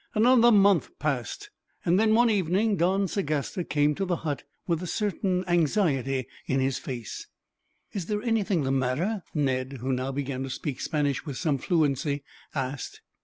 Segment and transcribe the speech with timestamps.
[0.15, 1.51] Another month passed;
[1.85, 6.59] and then, one evening, Don Sagasta came to the hut with a certain anxiety in
[6.59, 7.27] his face.
[7.91, 12.23] "Is there anything the matter?" Ned, who now began to speak Spanish with some fluency,
[12.55, 13.01] asked.